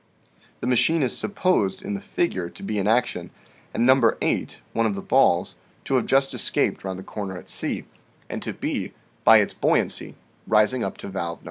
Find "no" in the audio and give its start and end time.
3.85-4.13, 11.37-11.39